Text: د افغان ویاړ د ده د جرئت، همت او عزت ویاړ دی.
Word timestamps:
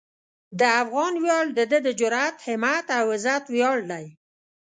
د 0.59 0.61
افغان 0.81 1.13
ویاړ 1.23 1.45
د 1.57 1.59
ده 1.71 1.79
د 1.87 1.89
جرئت، 1.99 2.37
همت 2.47 2.85
او 2.99 3.05
عزت 3.15 3.43
ویاړ 3.53 3.77
دی. 3.91 4.05